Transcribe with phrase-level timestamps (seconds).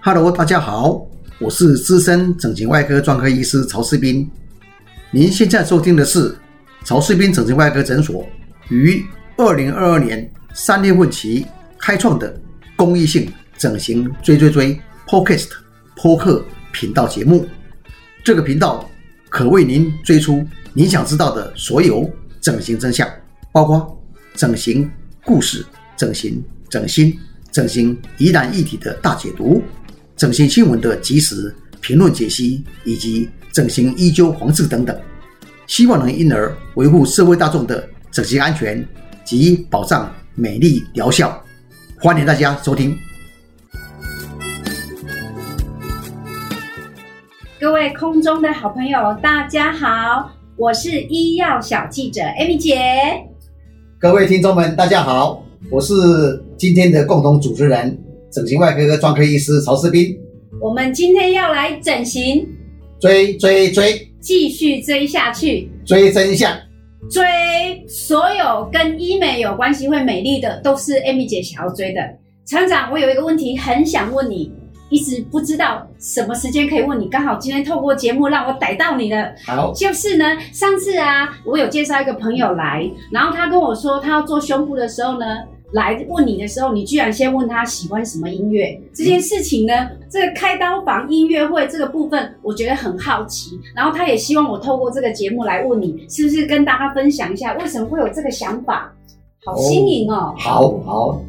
[0.00, 1.06] Hello，大家好，
[1.38, 4.30] 我是资深整形外科专科医师曹世斌。
[5.10, 6.36] 您现在收听的是
[6.84, 8.26] 曹世斌整形外科诊所
[8.68, 9.04] 于
[9.36, 11.46] 二零二二年三月份起
[11.78, 12.38] 开创的
[12.76, 15.48] 公益性整形追追追 Podcast
[15.96, 17.46] 播客频道节目。
[18.22, 18.88] 这个频道
[19.28, 22.10] 可为您追出你想知道的所有
[22.40, 23.08] 整形真相，
[23.52, 23.98] 包括
[24.34, 24.90] 整形
[25.24, 25.64] 故事、
[25.96, 27.16] 整形整形、
[27.52, 29.62] 整形疑难议题的大解读。
[30.16, 35.00] 整形新闻的及时评论解析，以及整形医纠黄治等等，
[35.68, 38.84] 希望能因而维护社会大众的整形安全
[39.24, 41.40] 及保障美丽疗效。
[42.00, 42.98] 欢迎大家收听。
[47.60, 52.80] 各位空中的好朋友，大家好，我是医药小记者 Amy 姐。
[53.96, 55.94] 各位听众们，大家好，我是
[56.64, 57.94] 今天的共同主持人。
[58.32, 60.16] 整形外科专科医师曹世斌，
[60.58, 62.44] 我们今天要来整形，
[62.98, 66.50] 追追追，继续追下去，追真相，
[67.10, 67.22] 追
[67.86, 72.00] 所有跟医美有关系会美丽的，都是 Amy 姐想要追的。
[72.46, 74.50] 厂长，我有一个问题很想问你，
[74.88, 79.32] 一直不知道什么时间可以问你，刚好今天透过节目让我逮到你了。
[79.46, 85.26] 好，就是呢，上次啊，我有介绍一个朋友来，然后他跟我说他要做胸部的时候呢。
[85.74, 89.72] 来问你的时候，你居然先问他喜欢什么音乐这件事情呢？
[90.08, 93.58] 这个开刀房音乐会这个部分，我觉得很好奇。
[93.74, 98.94] 然后他也希望我透过这个节目来问你，是不是跟大家分享一下为什么会有这个想法？
[99.44, 100.32] 好新颖哦！
[100.38, 101.20] 好好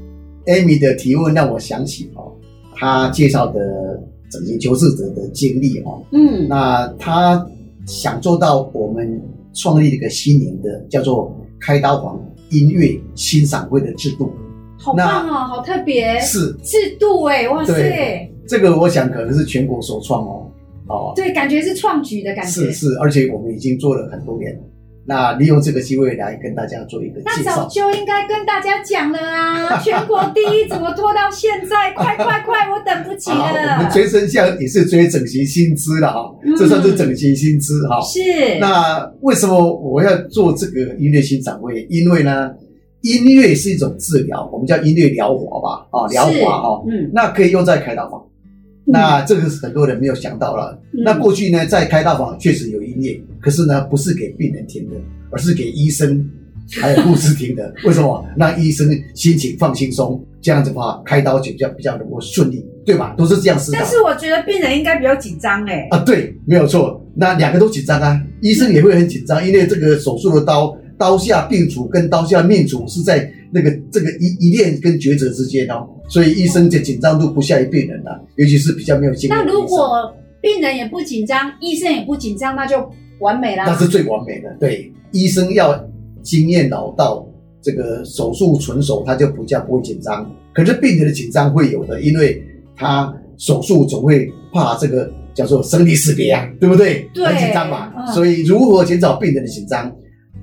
[0.45, 2.31] ，Amy 的提问让我想起哦，
[2.75, 6.03] 他介绍的整形求治者的经历哦。
[6.11, 7.43] 嗯，那他
[7.88, 9.19] 想做到我们
[9.55, 12.21] 创立一个新颖的叫做开刀房。
[12.49, 14.31] 音乐欣赏会的制度，
[14.77, 16.53] 好棒哦，好特别，是。
[16.63, 20.51] 制度哎，哇塞，这个我想可能是全国首创哦，
[20.88, 24.57] 哦，对，感觉是创举的感觉，是是，而且我们已经做了很多年。
[25.07, 27.35] 那利用这个机会来跟大家做一个介绍。
[27.38, 29.77] 那早就应该跟大家讲了啊！
[29.83, 31.93] 全国第一怎么拖到现在？
[31.93, 33.77] 快快快，我等不及了。
[33.77, 38.01] 我们追真相也是追整形薪资了哈，这算是整形薪资哈。
[38.01, 38.57] 是。
[38.59, 41.85] 那为什么我要做这个音乐欣赏会？
[41.89, 42.51] 因为呢，
[43.01, 46.83] 音乐是一种治疗，我们叫音乐疗法吧，啊，疗法哈。
[46.89, 47.11] 嗯。
[47.13, 48.21] 那可以用在开刀房。
[48.88, 50.79] 那这个是很多人没有想到了。
[50.91, 54.95] 那过去呢，在开刀房确实有音乐，可是呢，不是给病人听的，
[55.31, 56.28] 而是给医生
[56.72, 57.73] 还有护士听的。
[57.85, 58.25] 为什么？
[58.38, 63.13] 让医生心情放轻松，这样子的话，开刀就比较比较能够顺利，对吧？
[63.17, 63.79] 都是这样思考。
[63.79, 65.88] 但是我觉得病人应该比较紧张哎。
[65.91, 67.01] 啊，对，没有错。
[67.16, 70.75] 那两个都紧张啊，医生也会很紧张，因为这个手术的刀。
[70.97, 79.38] 刀下病除跟刀下命除是在那个这个一一念跟抉择之间哦，所以医生的紧张度不下于病人啊，尤其是比较没有经验。
[79.38, 80.09] 那如果
[80.45, 82.88] 病人也不紧张，医生也不紧张，那就
[83.19, 83.63] 完美了。
[83.66, 84.56] 那是最完美的。
[84.59, 85.83] 对，医生要
[86.22, 87.25] 经验老道，
[87.63, 90.29] 这个手术纯熟，他就不叫不会紧张。
[90.53, 92.39] 可是病人的紧张会有的，因为
[92.75, 97.09] 他手术总会怕这个叫做生离死别啊，对不对？
[97.12, 98.06] 对，很紧张嘛。
[98.13, 99.91] 所以如何减少病人的紧张？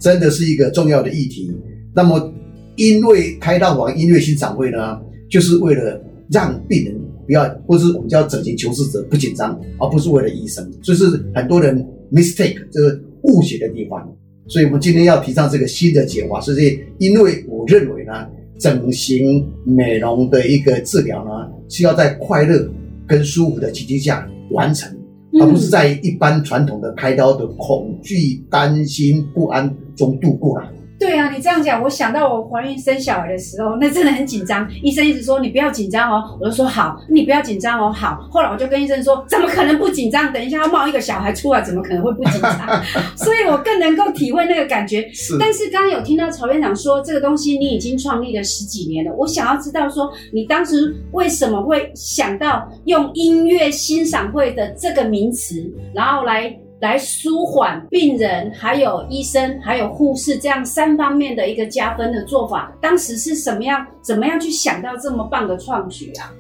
[0.00, 1.48] 真的是一个重要的议题。
[1.94, 2.34] 那么，
[2.74, 4.98] 因为开刀房音乐欣赏会呢，
[5.30, 6.92] 就是为了让病人
[7.26, 14.10] 不要，或是我们叫整形求治者不紧张，而不是为了医生，这是很多人 mistake 这个误解的地方。
[14.48, 18.12] 所以我们今天要提倡这个新的解法，是这，因为我认为呢，
[18.58, 21.30] 整形美容的一个治疗呢，
[21.68, 22.68] 是要在快乐
[23.06, 24.92] 跟舒服的情境下完成。
[25.40, 30.70] 而不是在一般传统的开刀的恐惧、担心、不安中度过了。
[31.02, 34.68] 对啊，你这样讲，我想到我怀孕生小孩的时候，那真的很紧张。
[34.84, 38.24] 医生一直说你不要紧张哦，我就说好，你不要紧张哦，好。
[38.30, 40.32] 后来我就跟医生说，怎么可能不紧张？
[40.32, 42.82] 等一下要冒一个小孩出来，怎么可能会不紧张？
[43.18, 45.10] 所以我更能够体会那个感觉。
[45.12, 45.36] 是。
[45.40, 49.12] 但是刚刚有听到曹院长说，这个东西你已经创立了十几年了。
[49.14, 56.56] 我想要知道说，你当时为什么会想到用音乐欣赏会的这个名词，然后来。
[56.82, 63.87] 来舒缓病人、还有医生、还有护士这样三方面的一个加分的做法，当时是什么样？
[64.02, 66.34] 怎么样去想到这么棒的创举啊？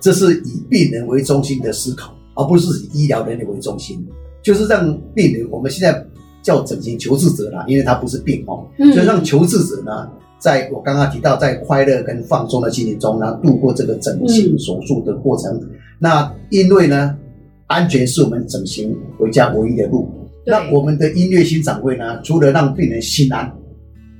[0.00, 4.02] 这是以病人为中心的思考，而不是以医疗人员为中心，
[4.42, 6.02] 就是让病人，我们现在
[6.40, 15.60] 叫整形求治者啦，因为他不是病哦，所以让求治者呢，在我刚刚提到，在快乐跟放松的心情中呢，度过这个整形手术的过程。
[15.98, 17.14] 那因为呢？
[17.66, 20.08] 安全是我们整形回家唯一的路。
[20.44, 22.20] 那我们的音乐欣赏会呢？
[22.22, 23.52] 除了让病人心安，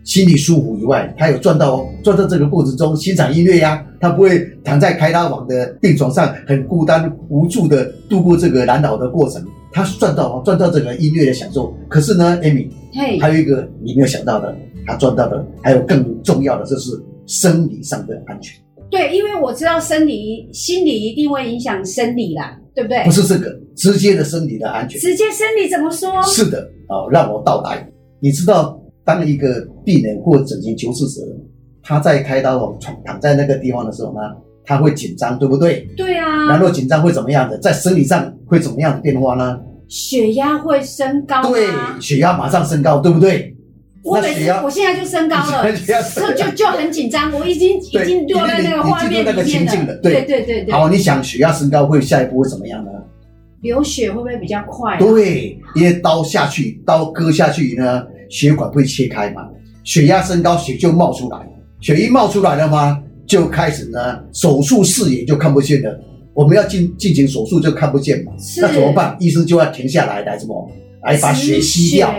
[0.04, 11.72] 心里舒服以外，他有赚到哦，赚到这个过程中欣赏音乐呀，他不会躺在开拉网的病床上很孤单无助的度过这个难熬的过程，他赚到哦，赚到这个音乐的享受。
[11.88, 16.90] 可是呢，Amy 嘿，还有一个你没有想到的，他赚到的还有更重要的，就是
[17.26, 18.56] 生理上的安全。
[18.90, 23.02] 对，因为我知道生理、心理一定会影响生理啦，对不对？
[23.05, 25.00] 不是这个直接的身体的安全。
[25.00, 26.23] 直接身体怎么说？
[26.25, 27.84] 是的，哦，让我道来。
[28.20, 31.23] 你知道，当一个病人或整形求治者，
[31.82, 34.20] 他在开刀哦躺躺在那个地方的时候呢，
[34.62, 35.88] 他会紧张，对不对？
[35.96, 37.58] 对啊，然后紧张会怎么样的？
[37.58, 39.58] 在生理上会怎么样的变化呢？
[39.88, 41.49] 血压会升高吗？
[41.49, 41.67] 对，
[42.00, 43.56] 血压马上升高，对不对？
[44.06, 52.91] 我每次那血压我现在就升高了， 就就就很紧张，我已经已对经落在那个画面里面情境了对对对对对，好，你想血压升高会下一步会怎么样呢？
[53.62, 54.99] 流血会不会比较快啊？
[54.99, 59.43] 对，因为刀下去，刀割下去呢，血管会切开嘛，
[59.82, 61.38] 血压升高，血就冒出来，
[61.81, 66.00] 血一冒出来了嘛，就开始呢，手术视野就看不见了。
[66.32, 69.17] 我们要进进行手术就看不见嘛，那怎么办？
[69.19, 70.70] 医生就要停下来来什么？
[71.06, 72.12] 来把血吸掉？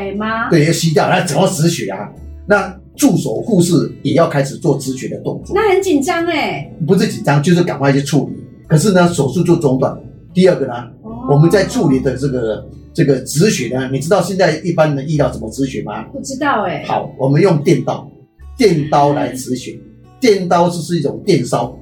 [0.50, 2.10] 对，要吸掉，那怎么止血啊？
[2.48, 5.56] 那助手护士也要开始做止血的动作。
[5.56, 6.72] 那很紧张哎。
[6.88, 8.44] 不是紧张，就是赶快去处理。
[8.68, 9.96] 可是呢，手术就中断。
[10.34, 10.74] 第二个呢，
[11.04, 16.04] 哦我们在处理的这个这个止血呢，你知道现在一般的医疗怎么止血吗？
[16.14, 16.84] 不知道哎。
[16.88, 18.10] 好，我们用电刀，
[18.58, 19.78] 电刀来止血。
[20.20, 21.78] 电刀就是一种电烧，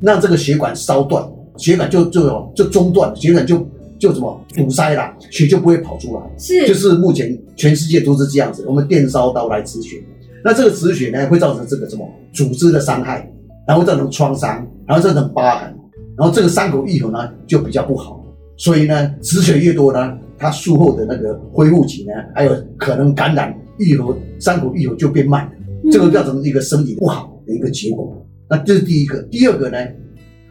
[0.00, 1.26] 让这个血管烧断，
[1.56, 3.66] 血管就就就中断，血管就
[3.98, 6.22] 就什么堵塞了，血就不会跑出来。
[6.38, 10.02] 是就是目前全世界都是这样子，我们电烧刀来止血。
[10.44, 13.28] 那这个止血呢，会造成这个什么组织的伤害，
[13.66, 15.74] 然后造成创伤，然后造成疤痕，
[16.16, 18.24] 然后这个伤口愈合呢就比较不好。
[18.56, 25.50] 所以呢，止血越多呢，它术后的那个恢复期呢，还有可能感染愈合伤口愈合就变慢
[25.90, 28.14] 这个造成一个身体不好的一个结果。
[28.48, 29.20] 那这是第一个。
[29.24, 29.78] 第二个呢，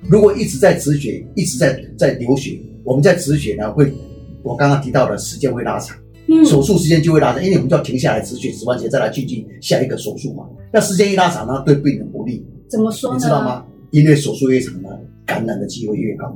[0.09, 3.91] 如果一直在止血，一直在在流血，我们在止血呢会，
[4.41, 5.95] 我刚刚提到的时间会拉长。
[6.29, 10.45] 嗯手术时间就会拉长，因为我们就要停下来止血，止完血再来进行下一个手术嘛。
[10.71, 13.17] 那时间一拉长呢，对病人不利，怎么说呢？
[13.17, 13.41] 你知道？
[13.41, 13.65] 吗？
[13.91, 14.87] 因为手术越长呢，
[15.25, 16.33] 感染的机会越高，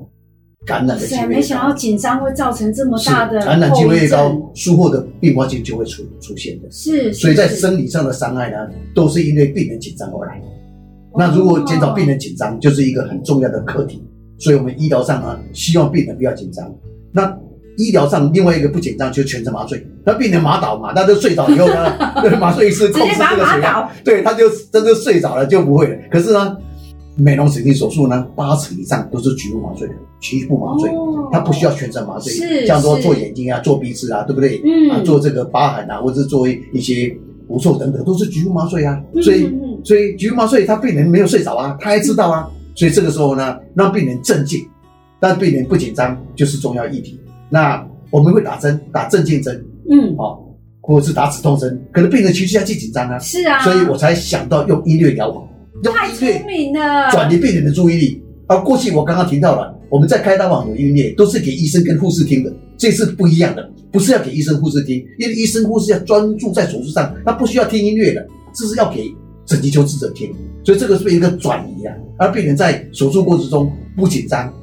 [0.66, 1.74] 感染的机会越高没想到。
[1.74, 6.70] 紧张会造成这么大的感染机会越高，术后的并发症就会出出现的。
[6.70, 8.58] 是，所以在生理上的伤害呢，
[8.94, 10.42] 都是因为病人紧张而来
[11.14, 14.02] 那如果减少病人紧张，就是一个很重要的课题。
[14.42, 16.70] 所以我们医疗上呢，希望病人不要紧张。
[17.12, 17.38] 那
[17.78, 19.86] 医疗上另外一个不紧张，就是全身麻醉。
[20.04, 25.96] 那病人麻倒嘛，那就睡着以后呢， 那个麻醉师控制这个血压，对，他就真的睡着了就不会了。
[26.12, 26.58] 可是呢，
[27.16, 30.90] 美容整形手术呢，八成以上都是局部麻醉的，局部麻醉。
[30.90, 34.62] 哦它不需要全身麻醉，是像说做眼睛啊、做鼻子啊，对不对？
[34.66, 37.16] 嗯啊，做这个疤痕啊，或者是做一些
[37.48, 39.02] 狐臭等等，都是局部麻醉啊。
[39.14, 42.50] 嗯所以，嗯嗯所以局部麻醉，他病人没有睡着啊，他还知道啊。
[42.76, 44.66] 所以这个时候呢，让病人镇静，
[45.20, 47.20] 让病人不紧张就是重要议题。
[47.50, 50.40] 那我们会打针，打镇静针嗯，哦，
[50.82, 55.42] 或者是打止痛针，可能病人情绪下去紧张啊，是啊，所以我才想到用音乐疗法，
[55.84, 58.22] 用音乐转移病人的注意力。
[58.48, 69.10] 而过去我刚刚提到了，我们在开刀网有音乐，都是给医生跟护士听的，这是不一样的，不是要给医生护士听，因为医生护士要专注在手术上，他不需要听音乐的，这是要给
[69.46, 70.30] 整形求治者听，
[70.64, 74.54] 所以这个是一个转移啊，而病人在手术过程中不紧张。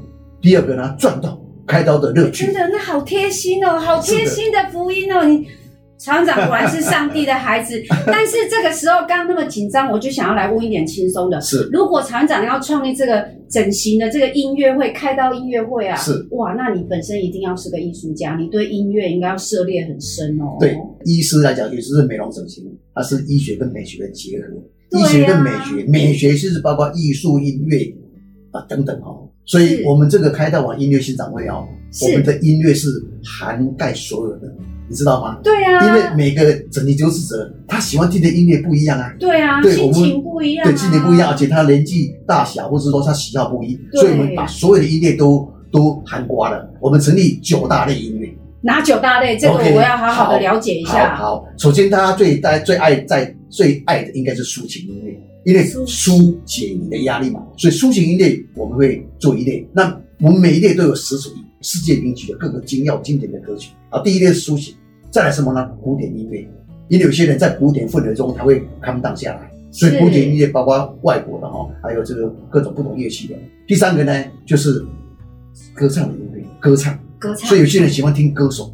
[0.41, 5.25] 第二个呢，赚到开刀的乐趣真，的，那好贴心哦，好贴心的福音哦！
[5.25, 5.45] 你
[5.99, 7.83] 厂长果然是上帝的孩子。
[8.07, 11.41] 但是这个时候刚刚那么紧张，我就想要来问一点轻松的。
[11.41, 20.57] 是如果厂长要创立这个整形的这个音乐会、开刀音乐会啊，是哇，那你本身一定要是个艺术家，你对音乐应该要涉猎很深哦。
[20.61, 24.47] 对医师来讲，尤其是美容整形，它是医学跟美学的结合。
[24.91, 27.79] 医学跟美学，美学是包括艺术、音乐
[28.53, 29.29] 啊等等哦。
[29.45, 31.67] 所以我们这个开刀网音乐欣赏会哦，
[32.03, 32.89] 我们的音乐是
[33.25, 34.53] 涵盖所有的，
[34.89, 35.39] 你知道吗？
[35.43, 46.71] 对啊，因为每个整体求职者他喜欢听的音乐不一样啊，对啊，对我们情不一样、啊，对，心情不一样，而且他年纪大小，或者说他喜好不一，对所以我们把所有的音乐都都涵盖了。
[46.81, 48.18] 我们成立九大类音乐。
[48.61, 49.37] 哪九大类？
[49.39, 51.15] 这个我要好好的了解一下。
[51.15, 59.67] 好，好首先大家最大家最爱在最爱的应该是抒情音乐，因为抒疏解你的压力嘛，所以抒情音乐我们会做一类。
[59.73, 63.71] 那我们每一类都有十首世界名曲的各个精要经典的歌曲。
[63.91, 64.75] 啊，第一类是抒情，
[65.11, 65.71] 再来什么呢？
[65.81, 66.41] 古典音乐，
[66.89, 73.35] 因为有些人在古典氛围中他会 calm down 下来，所以古典音乐包括外国的哈，还有这个各种不同乐器的。
[73.69, 74.85] 第三个呢就是
[75.75, 76.99] 歌唱的音乐，歌唱。
[77.19, 78.73] 歌唱，所以有些人喜欢听歌手，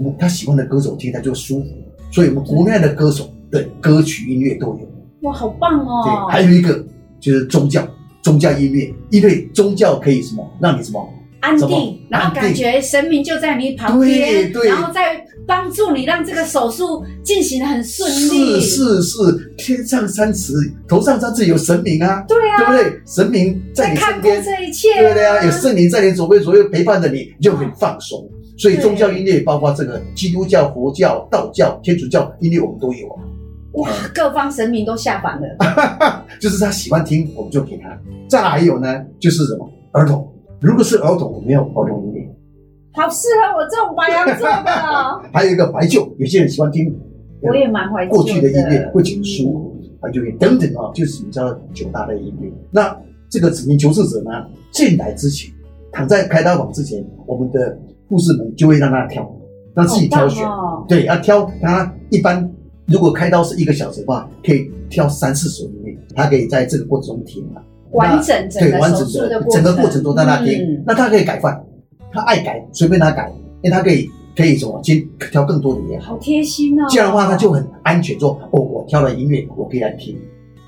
[0.00, 1.66] 嗯他喜欢的歌手听他就舒服。
[2.12, 4.80] 所以我们国内的歌手的歌曲音乐都有。
[5.22, 6.02] 哇，好棒哦！
[6.04, 6.84] 对，还有一个
[7.20, 7.86] 就是宗教，
[8.22, 11.08] 宗教音乐，因为宗教可以什么，让你什么
[11.40, 18.60] 安定，然后感觉神明就在你旁边，对对然后再帮助你让这个手术进行的很顺利。
[18.60, 20.52] 是是是，天上三尺，
[20.88, 23.00] 头上三尺有神明啊，对啊，对不对？
[23.06, 28.28] 神明在你身边，这一切、对的呀，有圣灵在你左边左右陪伴着你，你就很放松。
[28.58, 33.24] 所以宗教音乐包括这个基督教、佛教、道教、天主教音乐，我们都有啊。
[33.72, 36.26] 哇，各方神明都下凡了。
[36.38, 37.88] 就是他喜欢听，我们就给他。
[38.28, 40.29] 再来还有呢，就是什么儿童，
[40.60, 42.36] 如果是儿童，我们要儿童音乐。
[42.92, 46.94] 好适合我这种白羊座的，还有一个怀旧，有些人喜欢听
[47.40, 52.50] 我也蛮怀旧过去的音乐，会讲书，怀旧乐等等啊，就是比较九大类音乐。
[52.70, 52.94] 那
[53.30, 54.30] 这个指名求是者呢，
[54.70, 55.50] 进来之前，
[55.92, 59.34] 躺在开刀房之前，我们的护士们就会让他挑，
[59.72, 60.46] 让自己挑选。
[60.46, 62.52] 哦对，要挑他一般
[62.86, 67.62] 如果开刀是一个小时的话，可以挑三四首音乐，他可以在这个过程中听嘛。
[67.92, 71.58] 完整整对完整个手术的过整个过程都在那听，嗯那他可以改换，
[72.12, 73.30] 他爱改随便他改，
[73.62, 76.12] 因为他可以可以什么先挑更多的也好。
[76.12, 76.86] 好贴心哦。
[76.90, 80.16] 这样的话，他就很安全，说哦，我挑了音乐，我可以来听，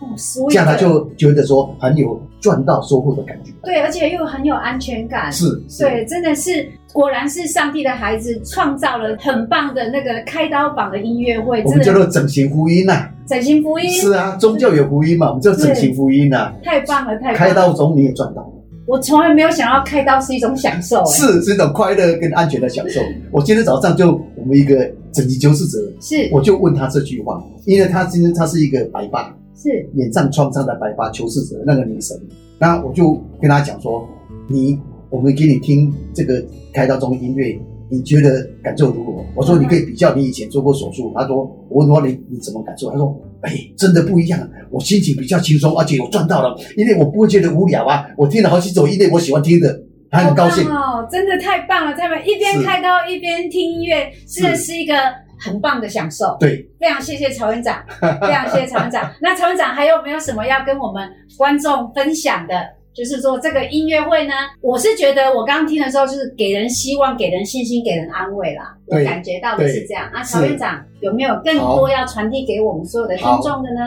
[0.00, 3.52] 哦，sweet 这样他就觉得说很有赚到收获的感觉。
[3.62, 5.30] 对，而且又很有安全感。
[5.32, 17.38] 是，是对，真的是，果然是上帝的孩子，创造了很棒的那个开刀榜的音乐会，我们叫做整形福音呐、整形福音，是啊，宗教有福音嘛，我们叫整形福音呐、太棒了，太棒了！
[17.38, 18.42] 开刀中你也赚到。
[18.42, 18.52] 了，
[18.86, 23.00] 我从来没有想到开刀是一种享受、哎是是一种快乐跟安全的享受。
[23.30, 26.28] 我今天早上就我们一个整形求治者，是。
[26.30, 29.88] 我就问他这句话，因为他今天他是一个白发，是。
[29.94, 32.14] 脸上创伤的白发求治者那个女神，
[32.58, 34.06] 那我就跟他讲说，
[34.46, 37.58] 你我们给你听这个开刀中音乐，
[37.92, 39.22] 你觉得感受如何？
[39.36, 41.36] 我说你可以比较你以前做过手术，他说
[41.68, 42.90] 我问说你你怎么感受？
[42.90, 49.78] 他说哎真的不一样，我心情比较轻松，而且我赚到了，因为我不会觉得无聊啊，我听了好几首音乐我喜欢听的，
[50.10, 50.66] 他很高兴。
[50.66, 51.94] 哦，真的太棒了！
[51.94, 54.94] 他们一边是开刀一边听音乐，真的是一个
[55.38, 56.36] 很棒的享受。
[56.40, 59.12] 对，非常谢谢曹院长， 非常谢谢曹院长。
[59.20, 61.06] 那曹院长还有没有什么要跟我们
[61.36, 62.54] 观众分享的？
[62.94, 68.76] 就是说这个音乐会呢，我是觉得我刚刚听的时候，就是给人希望、给人信心、给人安慰啦。
[68.86, 70.08] 我感觉到的是这样。
[70.12, 73.80] 啊，是曹院长有没有更多要传递给我们所有的听众的呢？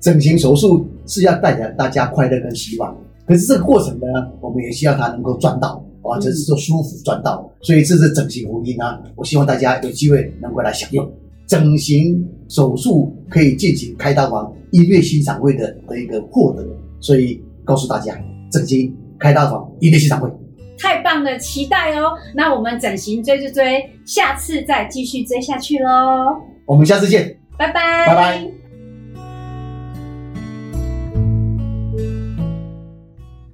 [0.00, 4.06] 整形手术是要带给大家快乐跟希望，可是这个过程呢，
[4.40, 8.98] 我们也希望他能够赚到啊，这是说舒服赚到，所以这是整形福音啊！
[9.14, 11.06] 我希望大家有机会能够来享用
[11.46, 16.66] 整形手术可以进行开刀房音乐欣赏会的的一个获得，
[17.00, 18.18] 所以告诉大家，
[18.50, 20.30] 整形开刀房音乐欣赏会，
[20.78, 22.12] 太棒了，期待哦！
[22.34, 27.38] 那我们整形追追追，下次再继续追下去喽，我们下次见。
[27.56, 28.50] 拜拜，拜拜。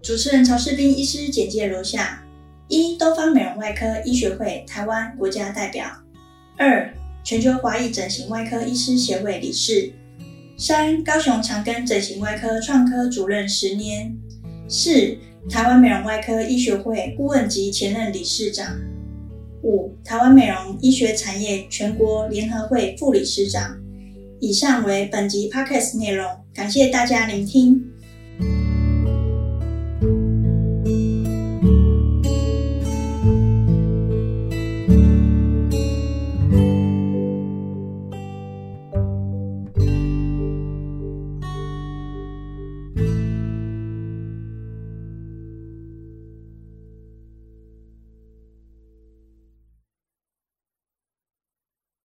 [0.01, 2.23] 主持人曹世斌医师简介如下：
[2.69, 5.85] 一、东方美容外科医学会台湾国家代表；
[6.57, 6.89] 二、
[7.25, 9.93] 全球华裔整形外科医师协会理事；
[10.57, 14.13] 三、高雄长庚整形外科创科主任十年；
[14.69, 15.17] 四、
[15.49, 18.67] 台湾美容外科医学会顾问及前任理事长；
[19.63, 23.79] 五、台湾美容医学产业全国联合会副理事长。
[24.41, 27.83] 以上为本集 podcast 内容，感谢大家聆听。